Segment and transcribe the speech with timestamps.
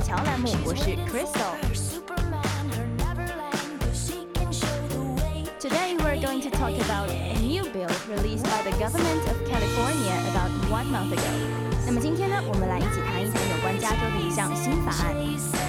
[0.00, 1.52] 桥栏目，我是 Crystal。
[5.60, 10.16] Today we're going to talk about a new bill released by the government of California
[10.30, 11.28] about one month ago.
[11.84, 15.59] 那么今天呢，我们来一起谈一谈有关加州的一项新法案。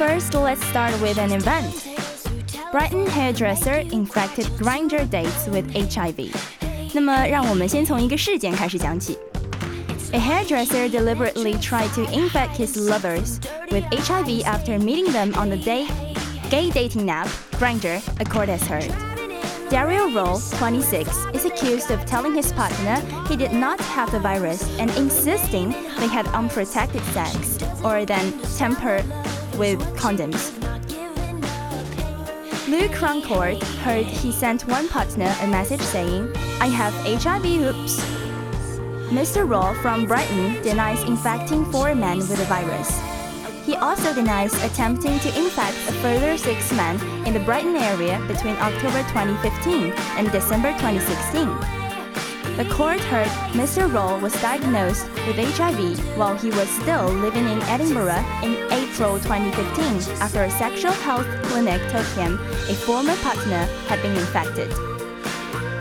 [0.00, 1.86] First, let's start with an event.
[2.72, 6.34] Brighton hairdresser infected Grindr dates with HIV.
[6.94, 9.18] 那么，让我们先从一个事件开始讲起。
[10.14, 13.40] A hairdresser deliberately tried to infect his lovers
[13.70, 15.86] with HIV after meeting them on the day
[16.48, 17.28] gay dating app
[17.58, 18.90] Grindr, a court has heard.
[19.68, 22.96] Daryll Rowe, 26, is accused of telling his partner
[23.28, 29.04] he did not have the virus and insisting they had unprotected sex, or then temper
[29.60, 30.56] with condoms.
[32.66, 38.00] Lewes Crown Court heard he sent one partner a message saying, I have HIV oops.
[39.12, 39.46] Mr.
[39.46, 42.90] Rowe from Brighton denies infecting four men with the virus.
[43.66, 48.56] He also denies attempting to infect a further six men in the Brighton area between
[48.56, 51.79] October 2015 and December 2016.
[52.56, 53.90] The court heard Mr.
[53.90, 60.20] Rowe was diagnosed with HIV while he was still living in Edinburgh in April 2015
[60.20, 62.38] after a sexual health clinic told him
[62.68, 64.68] a former partner had been infected.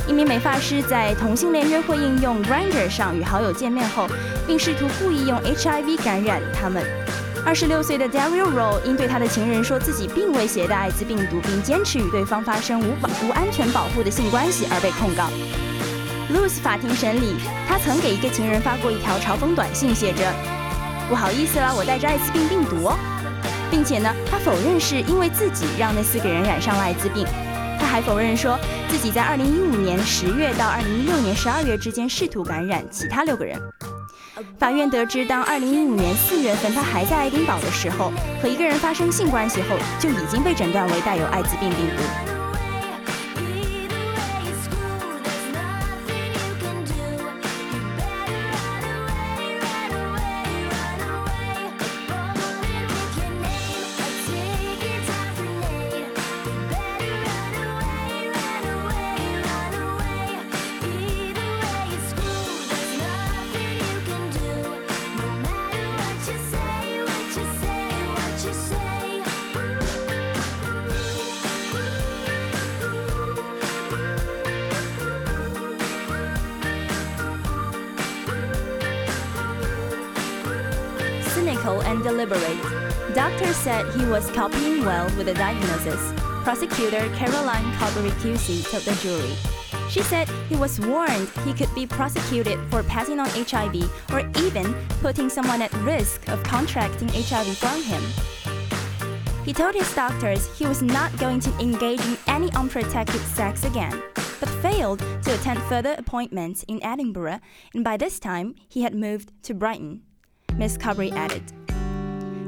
[0.08, 4.08] 一名美发师在同性恋约会应用 Grindr 上与好友见面后，
[4.48, 6.82] 并试图故意用 HIV 感染他们。
[7.46, 15.30] 二十六岁的 Daryll Rowe 因对他的情人说自己并未携带艾滋病毒，并坚持与对方发生无保无安全保护的性关系而被控告。
[16.32, 17.36] Luz 法庭审理，
[17.68, 20.32] 他曾给一个情人发过一条嘲讽短信，写着
[21.10, 22.96] ：“不好意思啦，我带着艾滋病病毒哦。”
[23.72, 27.26] 并且呢，他否认是因为自己让那四个人染上了艾滋病。
[27.80, 33.60] 他还否认说自己在2015年10月到2016年12月之间试图感染其他六个人。
[34.60, 42.39] 法院得知，当2015年4月份他还在爱丁堡的时候，和一个人发生性关系后，就已经被诊断为带有艾滋病病毒。
[83.54, 86.14] Said he was copying well with the diagnosis.
[86.44, 89.36] Prosecutor Caroline QC told the jury.
[89.90, 94.74] She said he was warned he could be prosecuted for passing on HIV or even
[95.02, 98.02] putting someone at risk of contracting HIV from him.
[99.44, 104.02] He told his doctors he was not going to engage in any unprotected sex again,
[104.40, 107.40] but failed to attend further appointments in Edinburgh,
[107.74, 110.04] and by this time he had moved to Brighton.
[110.56, 111.52] Miss Carberry added.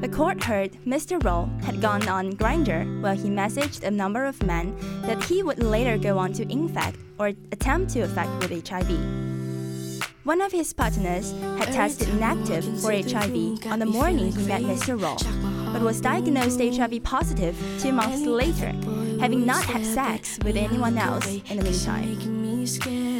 [0.01, 1.23] The court heard Mr.
[1.23, 5.61] Rowe had gone on Grindr while he messaged a number of men that he would
[5.61, 8.89] later go on to infect or attempt to infect with HIV.
[10.23, 14.99] One of his partners had tested negative for HIV on the morning he met Mr.
[14.99, 15.17] Rowe,
[15.71, 18.73] but was diagnosed HIV positive two months later,
[19.19, 23.10] having not had sex with anyone else in the meantime.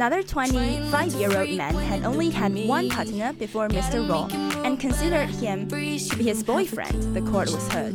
[0.00, 4.08] Another 25-year-old man had only had one partner before Mr.
[4.08, 4.28] Rowe
[4.64, 7.92] and considered him his boyfriend, the court was heard.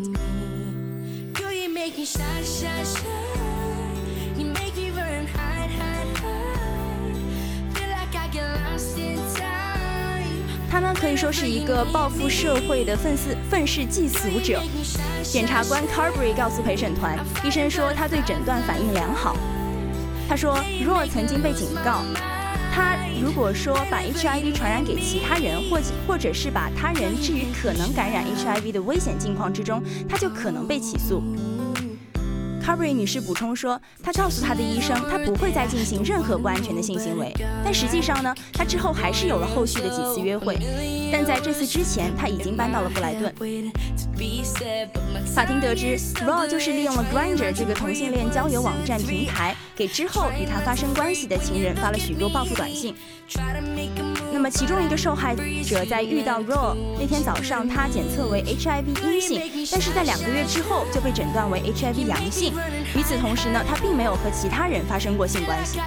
[10.69, 14.61] 他呢可以说是一个报复社会的愤世愤世嫉俗者。
[15.23, 19.35] 检察官 Carberry 告诉陪审团，医生说他对诊断反应良好。
[20.27, 22.01] 他说若曾经被警告，
[22.73, 31.21] 他如果说把 HIV 传染给其他人，或或者是把他人置于可能感染 HIV 的危险境况之中，他就可能被起诉。
[32.65, 37.31] Carberry 女士补充说，她告诉她的医生，她不会再进行任何不安全的性行为。
[37.63, 40.57] 但实际上呢，她之后还是有了后续的几次约会。
[41.11, 43.31] 但在这次之前，她已经搬到了布莱顿。
[45.27, 45.95] 法庭得知
[46.25, 52.95] ，Raw 就是利用了 Grindr 这个同性恋交友网站平台，给之后与他发生关系的情人发了许多报复短信。
[54.31, 62.53] 那么，其中一个受害者在遇到 Raw 那天早上，他检测为 HIV 阴性，但是在两个月之后就被诊断为 HIV 阳性。
[62.95, 65.79] 与此同时呢，他并没有和其他人发生过性关系。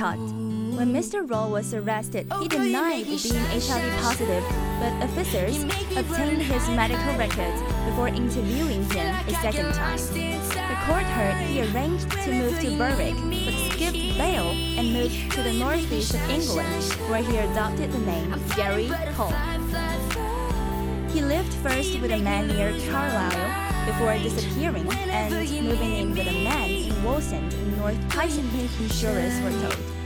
[0.00, 1.28] When Mr.
[1.30, 4.42] Rowe was arrested, he denied being HIV positive,
[4.80, 5.62] but officers
[5.94, 9.98] obtained his medical records before interviewing him a second time.
[9.98, 13.14] The court heard he arranged to move to Berwick,
[13.44, 14.48] but skipped bail
[14.78, 19.34] and moved to the northeast of England, where he adopted the name Gary Cole.
[21.12, 26.44] He lived first with a man near Carlisle before disappearing and moving in with a
[26.44, 30.00] man in Wallsend in North Tyneside, were told.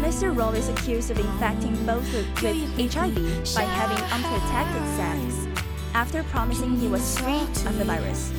[0.00, 0.36] Mr.
[0.36, 5.46] Rowe is accused of infecting both with HIV by having unprotected sex
[5.94, 8.32] after promising he was free of the virus.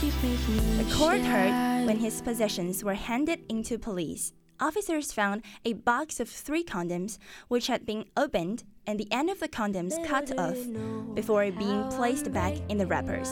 [0.00, 4.32] The court heard when his possessions were handed into police.
[4.60, 9.38] Officers found a box of three condoms which had been opened and the end of
[9.38, 10.56] the condoms cut off
[11.14, 13.28] before being placed back in the wrappers.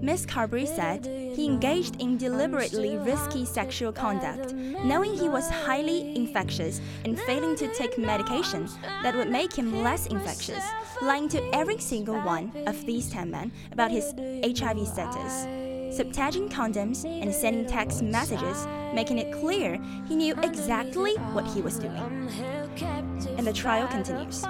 [0.00, 6.80] Miss Carberry said he engaged in deliberately risky sexual conduct, knowing he was highly infectious
[7.04, 8.66] and failing to take medication
[9.02, 10.64] that would make him less infectious,
[11.02, 15.46] lying to every single one of these 10 men about his HIV status.
[15.94, 19.78] subtagging condoms and sending text messages, making it clear
[20.08, 22.63] he knew exactly what he was doing
[23.37, 24.43] And the trial continues.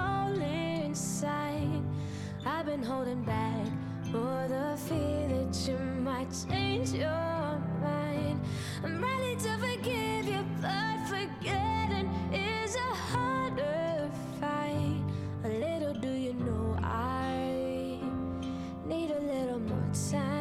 [8.82, 14.10] I'm ready to forgive you, but forgetting is a harder
[14.40, 15.02] fight.
[15.44, 18.00] A little do you know I
[18.86, 20.40] need a little more time.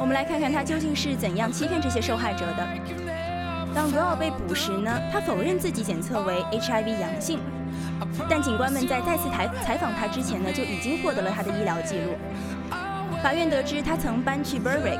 [0.00, 3.01] 我们来看看他究竟是怎样欺骗这些受害者的。
[3.75, 7.39] 当 Roy 被捕时呢，他否认自己检测为 HIV 阳性，
[8.29, 12.13] 但警官们在再次采采访他之前呢，就已经获得了他的医疗记录。
[13.23, 14.99] 法院得知他曾搬去 Berwick，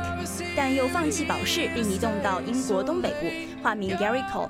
[0.55, 3.27] 但又放弃保释，并移动到英国东北部，
[3.61, 4.49] 化名 Gary Cole。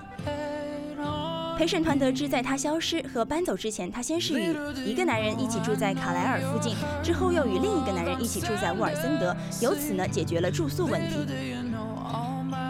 [1.57, 11.72] 陪审团得知，在他消失和搬走之前，他先是与一个男人一起住在卡莱尔附近，之后又与另一个男人一起住在沃尔森德，由此呢解决了住宿问题。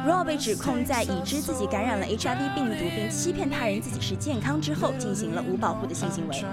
[0.05, 6.43] Rob 被指控在已知自己感染了 HIV 病毒并欺骗他人自己是健康之后，进行了无保护的性行为。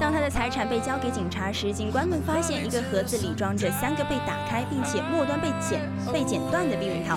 [0.00, 5.80] 当他的财产被交给警察时，警官们发现一个盒子里装着三个被打开并且末端被剪
[6.12, 7.16] 被剪断的避孕套。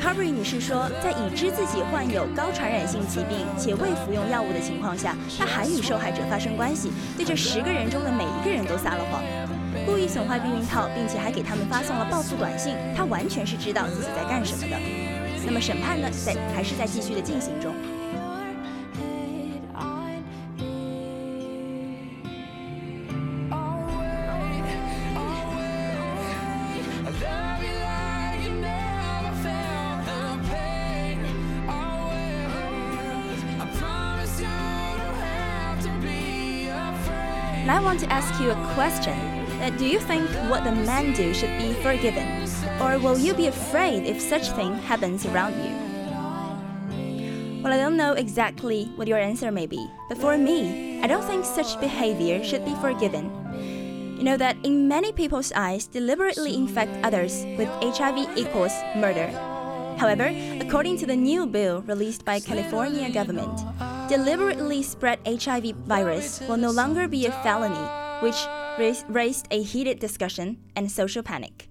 [0.00, 9.20] Carrie 女士说，在已知自己患有高传染性疾病且未服用药物的情况下，她还与受害者发生关系，对这十个人中的每一个人都撒了谎，
[9.84, 12.76] 故意损坏避孕套，并且还给他们发送了报复短信。
[12.96, 14.76] 她完全是知道自己在干什么的。
[15.44, 17.74] 那么审判呢，在还是在继续的进行中。
[38.10, 39.16] Ask you a question.
[39.60, 42.46] Uh, do you think what the men do should be forgiven?
[42.80, 45.74] Or will you be afraid if such thing happens around you?
[47.62, 51.24] Well, I don't know exactly what your answer may be, but for me, I don't
[51.24, 53.34] think such behavior should be forgiven.
[54.16, 59.30] You know that in many people's eyes, deliberately infect others with HIV equals murder.
[59.98, 60.30] However,
[60.62, 63.58] according to the new bill released by California government,
[64.08, 67.74] deliberately spread HIV virus will no longer be a felony,
[68.20, 68.46] which
[69.08, 71.68] raised a heated discussion and social panic.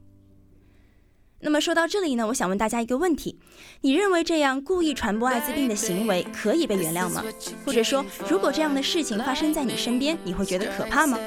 [1.40, 3.38] 那么说到这里呢，我想问大家一个问题：
[3.82, 7.24] 你认为这样故意传播艾滋病的行为可以被原谅吗？
[7.64, 11.18] 或者说，如果这样的事情发生在你身边，你会觉得可怕吗？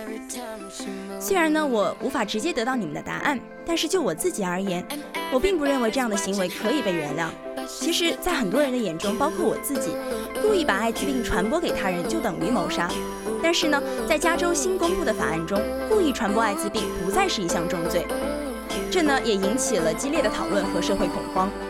[1.21, 4.85] 虽然呢，我无法直接得到你们的答案，但是就我自己而言，
[5.33, 7.29] 我并不认为这样的行为可以被原谅。
[7.69, 9.91] 其实，在很多人的眼中，包括我自己，
[10.43, 12.91] 故意把艾滋病传播给他人就等于谋杀。
[13.41, 18.05] 但是呢，在加州新公布的法案中，故意传播艾滋病不再是一项重罪。
[18.91, 21.70] 这呢也引起了激烈的讨论和社会恐慌。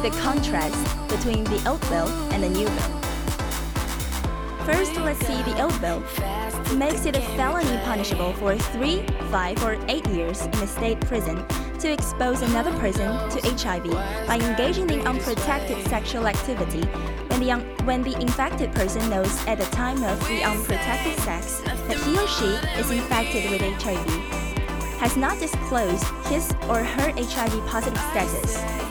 [0.00, 3.00] See the contrast between the old bill and the new bill.
[4.64, 6.00] First, let's see the old bill.
[6.76, 11.44] Makes it a felony punishable for three, five, or eight years in a state prison
[11.78, 13.90] to expose another person to HIV
[14.26, 16.82] by engaging in unprotected sexual activity
[17.28, 17.52] when the,
[17.84, 22.28] when the infected person knows at the time of the unprotected sex that he or
[22.28, 24.06] she is infected with HIV,
[25.00, 28.87] has not disclosed his or her HIV positive status,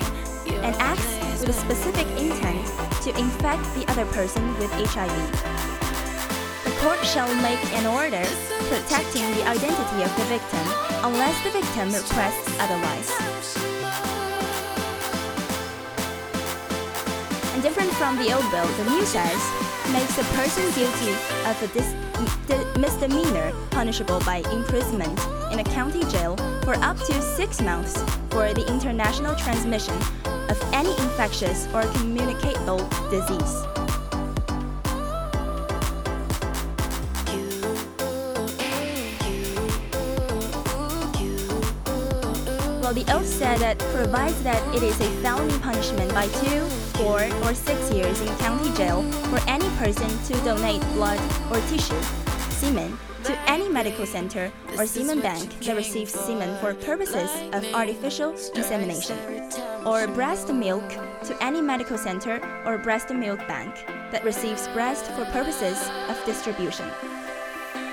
[0.55, 2.65] and acts with a specific intent
[3.03, 5.13] to infect the other person with HIV.
[6.63, 8.25] The court shall make an order
[8.67, 10.65] protecting the identity of the victim
[11.03, 13.09] unless the victim requests otherwise.
[17.53, 19.41] And different from the old bill, the new says
[19.91, 21.13] makes a person guilty
[21.47, 21.95] of a dis-
[22.77, 25.19] misdemeanor punishable by imprisonment
[25.51, 29.97] in a county jail for up to six months for the international transmission
[30.49, 33.63] of any infectious or communicable disease.
[42.81, 46.61] Well, the oath said that provides that it is a felony punishment by two,
[46.95, 51.19] four, or six years in county jail for any person to donate blood
[51.51, 52.01] or tissue,
[52.49, 52.97] semen,
[53.27, 59.17] to any medical center or semen bank that receives semen for purposes of artificial insemination,
[59.86, 60.88] or breast milk
[61.25, 63.75] to any medical center or breast milk bank
[64.13, 66.88] that receives breast for purposes of distribution.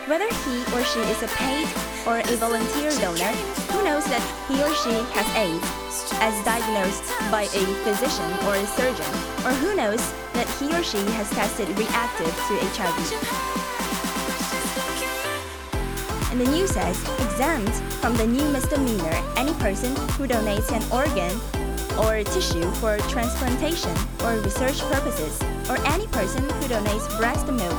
[0.07, 1.67] Whether he or she is a paid
[2.07, 3.35] or a volunteer donor,
[3.75, 5.67] who knows that he or she has AIDS,
[6.23, 9.11] as diagnosed by a physician or a surgeon,
[9.43, 13.64] or who knows that he or she has tested reactive to HIV.
[16.34, 21.34] And the news says exempt from the new misdemeanor any person who donates an organ
[21.98, 23.92] or tissue for transplantation
[24.24, 27.76] or research purposes, or any person who donates breast milk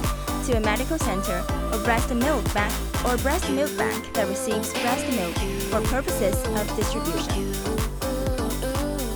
[0.46, 2.72] to a medical center or breast milk bank
[3.06, 5.34] or breast milk bank that receives breast milk
[5.70, 7.46] for purposes of distribution.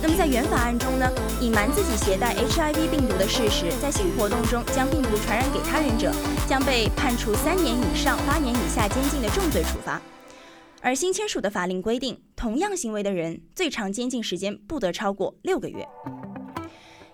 [0.01, 1.09] 那么在原法案中呢，
[1.41, 6.11] 隐瞒自己携带 HIV 病毒的事实，在性活动中将病毒传染给他人者，
[6.50, 10.02] 将被判处三年以上八年以下监禁的重罪处罚。
[10.80, 15.86] 而新签署的法令规定，同样行为的人最长监禁时间不得超过六个月。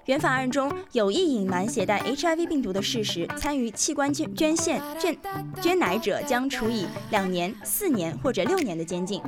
[0.06, 5.16] 原法案中有意隐瞒携带 HIV 病毒的事实，参与器官捐捐献捐
[5.60, 9.20] 捐奶者将处以两年、四年或者六年的监禁。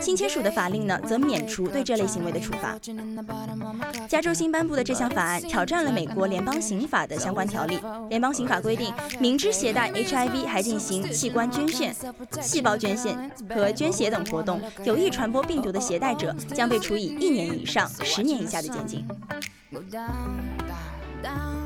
[0.00, 2.76] 新签署的法令呢，则免除对这类行为的处罚。
[4.08, 7.78] 加州新颁布的这项法案挑战了美国联邦刑法的相关条例。
[8.08, 11.94] 联邦刑法规定，明知携带 HIV 还进行器官捐献、
[12.40, 19.06] 细胞捐献和捐血等活动，有意传播病毒的携带者将被处以一年以上十年以下的监禁。
[19.76, 21.65] Go down, down, down.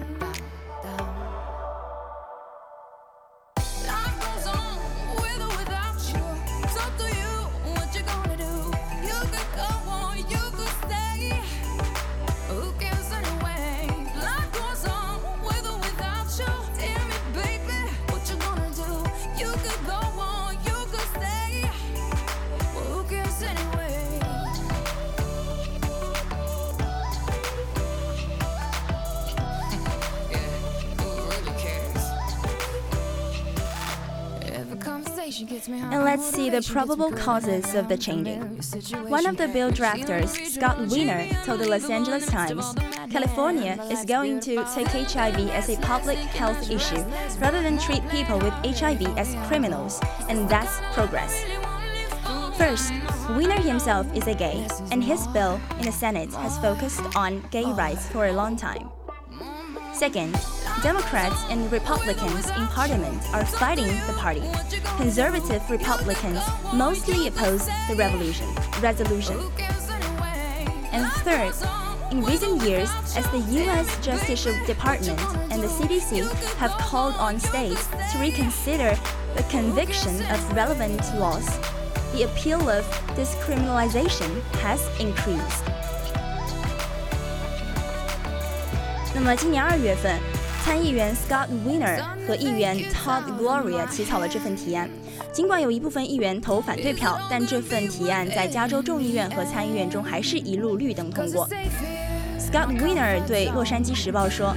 [35.41, 38.41] And let's see the probable causes of the changing.
[39.09, 42.75] One of the bill drafters, Scott Wiener, told the Los Angeles Times
[43.11, 47.03] California is going to take HIV as a public health issue
[47.41, 51.45] rather than treat people with HIV as criminals, and that's progress.
[52.59, 52.93] First,
[53.31, 57.65] Wiener himself is a gay, and his bill in the Senate has focused on gay
[57.73, 58.91] rights for a long time.
[59.95, 60.35] Second,
[60.82, 64.44] Democrats and Republicans in Parliament are fighting the party.
[64.98, 66.40] Conservative Republicans
[66.74, 68.48] mostly oppose the revolution,
[68.82, 69.40] resolution.
[70.92, 71.54] And third,
[72.12, 73.88] in recent years, as the U.S.
[74.06, 75.20] Justice Department
[75.52, 78.98] and the CDC have called on states to reconsider
[79.36, 81.46] the conviction of relevant laws,
[82.14, 82.86] the appeal of
[83.16, 85.64] discriminalization has increased.
[89.16, 90.20] 那么今年二月份，
[90.65, 94.89] 参议员 Scott Wiener 和议员 Todd Gloria 起草了这份提案。
[95.33, 101.49] 尽管有一部分议员投反对票，但这份提案在加州众议院和参议院中还是一路绿灯通过。
[102.39, 104.55] Scott Wiener 对《洛杉矶时报》说：“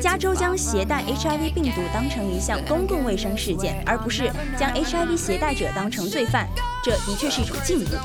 [0.00, 6.48] 加州将携带 HIV 病毒当成一项公共卫生事件，而不是将 HIV 携带者当成罪犯，
[6.84, 7.96] 这的确是一种进步。”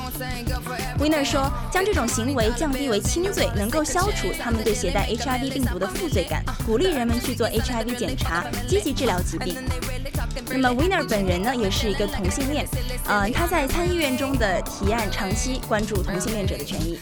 [0.98, 9.56] Wiener 说：“将这种行为降低为轻罪，能够消除他们对携带 HIV 病毒的负罪感，鼓励人们去做 HIV 检查，积极治疗疾病。”
[10.52, 12.66] 那么 Wiener 本人呢，也是一个同性恋，
[13.06, 16.98] 嗯，他在参议院中的提案长期关注同性恋者的权益。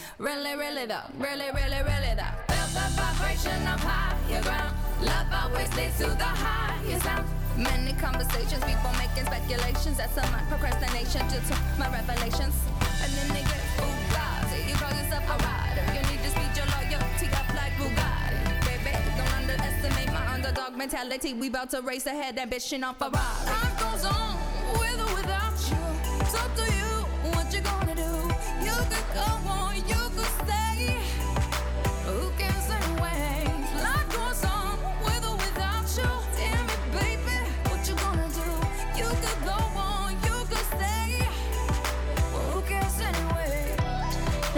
[7.59, 9.97] Many conversations, people making speculations.
[9.97, 12.55] That's some my procrastination due to my revelations.
[13.03, 14.63] And then they get Bugatti.
[14.69, 15.85] You call yourself a rider.
[15.91, 18.39] You need to speed your loyalty up like Bugatti.
[18.63, 21.33] Baby, don't underestimate my underdog mentality.
[21.33, 23.68] We about to race ahead, ambition on Ferrari.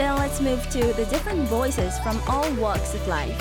[0.01, 3.37] Then let's move to the different voices from all walks of life.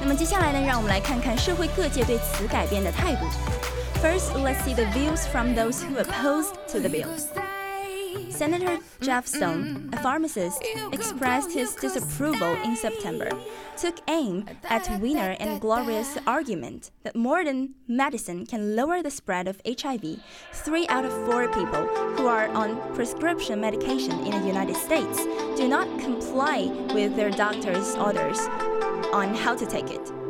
[0.00, 3.26] 那么接下来呢，让我们来看看社会各界对此改变的态度。
[4.02, 7.43] First, let's see the views from those who opposed to the bill.
[8.35, 13.29] Senator Jeff Stone, a pharmacist, expressed his disapproval in September,
[13.77, 19.61] took aim at Wiener and Gloria's argument that modern medicine can lower the spread of
[19.65, 20.19] HIV.
[20.51, 25.23] Three out of four people who are on prescription medication in the United States
[25.55, 28.39] do not comply with their doctor's orders
[29.13, 30.24] on how to take it.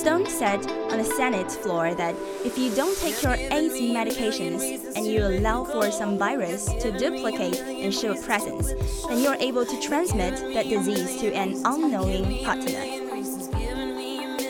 [0.00, 0.60] Stone said
[0.90, 5.62] on the Senate floor that if you don't take your AIDS medications and you allow
[5.62, 8.72] for some virus to duplicate and show presence,
[9.10, 12.80] then you're able to transmit that disease to an unknowing partner.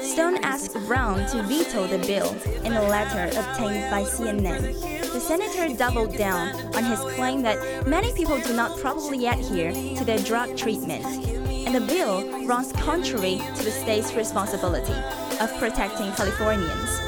[0.04, 2.30] Stone asked Brown to veto the bill
[2.64, 4.80] in a letter obtained by CNN.
[5.12, 10.04] The senator doubled down on his claim that many people do not properly adhere to
[10.04, 14.94] their drug treatment, and the bill runs contrary to the state's responsibility
[15.40, 17.00] of protecting Californians.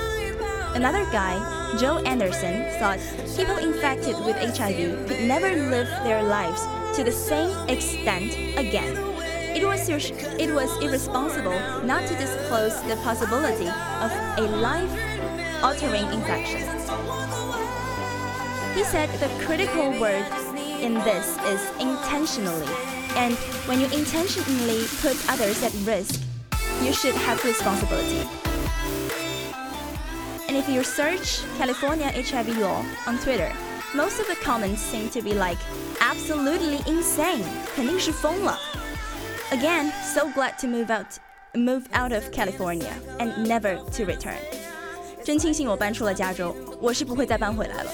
[0.74, 1.36] Another guy,
[1.78, 2.98] Joe Anderson, thought
[3.36, 6.62] people infected with HIV could never live their lives
[6.96, 8.96] to the same extent again.
[9.54, 13.68] It was, it was irresponsible not to disclose the possibility
[14.00, 14.90] of a life
[15.62, 16.62] altering infection.
[18.74, 20.24] He said the critical word
[20.80, 22.66] in this is intentionally,
[23.14, 23.34] and
[23.68, 26.22] when you intentionally put others at risk,
[26.83, 28.27] you should have responsibility.
[30.47, 33.51] And if you search California HIV law on Twitter,
[33.93, 35.57] most of the comments seem to be like,
[35.99, 37.43] absolutely insane,
[37.75, 38.57] 肯定是疯了.
[39.51, 41.19] Again, so glad to move out,
[41.53, 44.39] move out of California and never to return.
[45.23, 47.91] 真庆幸我搬出了加州，我是不会再搬回来了。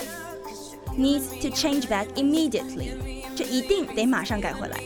[0.95, 2.93] Needs to change back immediately，
[3.35, 4.77] 这一定得马上改回来。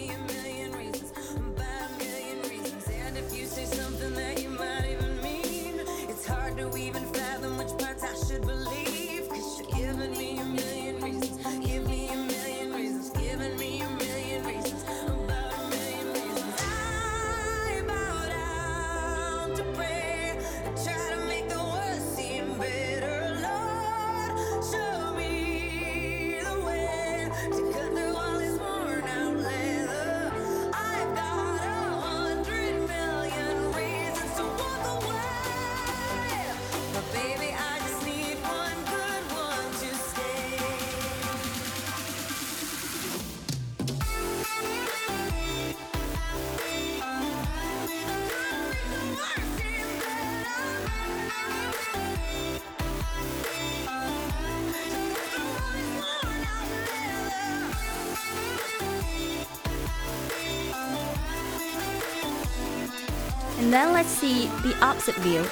[63.72, 65.46] Then let's see the opposite view.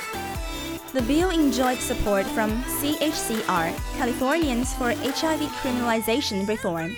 [0.94, 6.96] The bill enjoyed support from CHCR, Californians for HIV Criminalization Reform,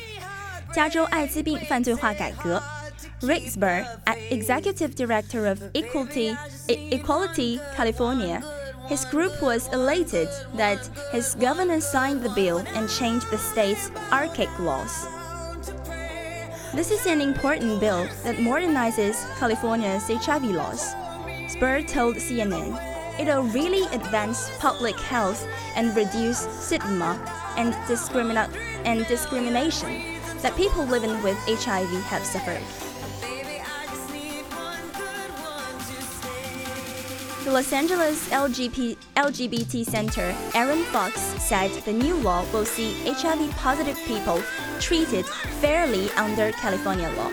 [0.73, 2.61] 加州艾滋病犯罪化改革
[3.21, 3.85] Rick Burr,
[4.29, 6.35] Executive Director of Equality,
[6.67, 8.43] Equality California,
[8.87, 10.79] his group was elated that
[11.11, 15.07] his governor signed the bill and changed the state's archaic laws.
[16.73, 20.93] This is an important bill that modernizes California's HIV laws.
[21.62, 22.74] Zbur told CNN,
[23.20, 25.46] it'll really advance public health
[25.76, 27.14] and reduce stigma
[27.56, 28.52] and, discrimina-
[28.84, 32.60] and discrimination that people living with HIV have suffered.
[37.44, 43.52] The Los Angeles LGBT, LGBT Center, Aaron Fox, said the new law will see HIV
[43.52, 44.42] positive people
[44.80, 45.24] treated
[45.60, 47.30] fairly under California law.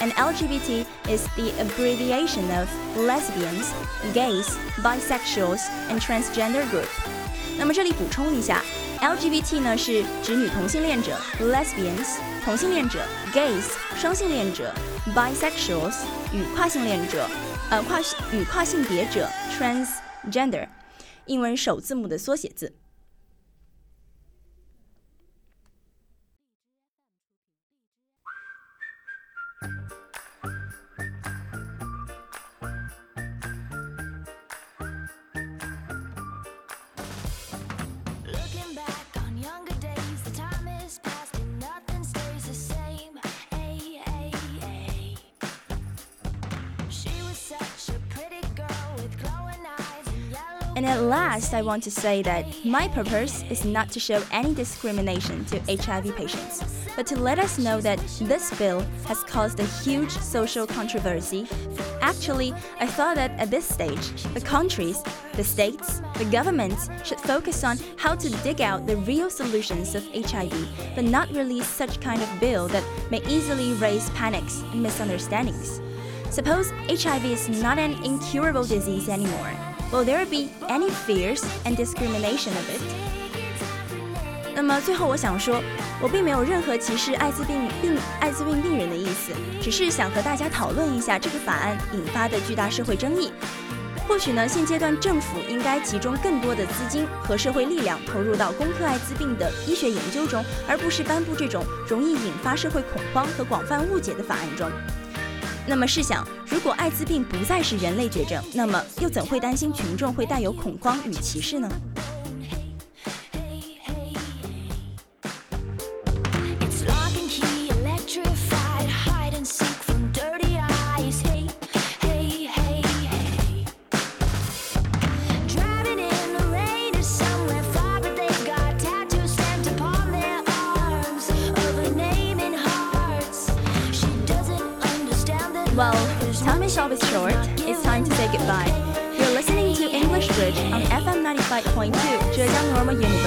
[0.00, 3.70] And LGBT is the abbreviation of lesbians,
[4.14, 4.48] gays,
[4.82, 5.60] bisexuals,
[5.90, 6.88] and transgender group.
[7.58, 8.62] 那么这里补充一下
[9.00, 14.72] ，LGBT 呢是指女同性恋者，lesbians 同性恋者，gays 双性恋者
[15.14, 15.96] ，bisexuals
[16.32, 17.28] 与跨性恋者。
[17.68, 18.00] 呃，跨
[18.32, 20.66] 与跨性别者 （transgender），
[21.26, 22.79] 英文首字母的缩写字。
[50.80, 55.44] And at last, I want to say that my purpose is not to show any discrimination
[55.46, 56.60] to HIV patients,
[57.00, 61.46] but to let us know that this bill has caused a huge social controversy.
[62.02, 67.64] Actually, I thought that at this stage, the countries, the states, the governments should focus
[67.64, 70.52] on how to dig out the real solutions of HIV,
[70.94, 75.80] but not release such kind of bill that may easily raise panics and misunderstandings.
[76.28, 79.56] Suppose HIV is not an incurable disease anymore
[79.92, 82.99] Will there be any fears and discrimination of it？
[84.54, 85.62] 那么最后我想说，
[86.02, 93.32] 我并没有任何歧视艾滋病病艾滋病病人的意思，只是想和大家讨论一下这个法案引发的巨大社会争议。
[94.06, 104.68] 或许呢，现阶段政府应该集中更多的资金和社会力量投入到攻克艾滋病的医学研究中，而不是颁布这种容易引发社会恐慌和广泛误解的法案中。
[105.64, 111.68] 那么试想，如果艾滋病不再是人类绝症，那么又怎会担心群众会带有恐慌与歧视呢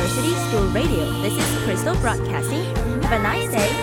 [0.04, 1.10] University School Radio.
[1.22, 2.66] This is Crystal Broadcasting.
[3.04, 3.83] Have a nice day.